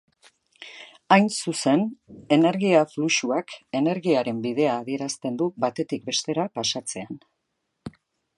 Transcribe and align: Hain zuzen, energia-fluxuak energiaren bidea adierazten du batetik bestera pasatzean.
Hain 1.15 1.27
zuzen, 1.43 1.83
energia-fluxuak 2.37 3.53
energiaren 3.81 4.41
bidea 4.47 4.73
adierazten 4.81 5.39
du 5.43 5.51
batetik 5.67 6.09
bestera 6.11 6.49
pasatzean. 6.59 7.23